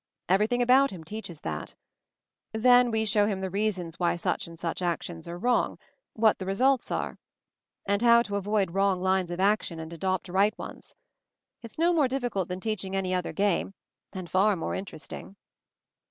Everything 0.27 0.63
about 0.63 0.89
him 0.89 1.03
teaches 1.03 1.41
that. 1.41 1.75
Then 2.53 2.89
we 2.89 3.05
show 3.05 3.27
him 3.27 3.39
the 3.41 3.51
reasons 3.51 3.99
why 3.99 4.15
such 4.15 4.47
and 4.47 4.57
such 4.57 4.81
actions 4.81 5.27
are 5.27 5.37
wrong, 5.37 5.77
what 6.13 6.39
the 6.39 6.45
results 6.47 6.89
are; 6.89 7.19
how 7.87 7.97
262 7.97 8.33
MOVING 8.33 8.43
THE 8.43 8.49
MOUNTAIN 8.49 8.67
to 8.67 8.73
avoid 8.73 8.75
wrong 8.97 9.01
lines 9.03 9.29
of 9.29 9.39
action 9.39 9.79
and 9.79 9.93
adopt 9.93 10.27
right 10.27 10.57
ones. 10.57 10.95
It's 11.61 11.77
no 11.77 11.93
more 11.93 12.07
difficult 12.07 12.47
than 12.47 12.59
teach 12.59 12.83
ing 12.83 12.95
any 12.95 13.13
other 13.13 13.31
game, 13.31 13.75
and 14.11 14.27
far 14.27 14.55
more 14.55 14.73
interest 14.73 15.11
mg. 15.11 15.35